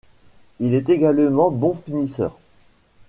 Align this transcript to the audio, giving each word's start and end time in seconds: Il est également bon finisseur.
Il 0.59 0.73
est 0.73 0.89
également 0.89 1.51
bon 1.51 1.75
finisseur. 1.75 2.39